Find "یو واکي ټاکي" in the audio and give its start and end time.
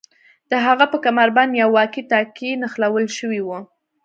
1.61-2.51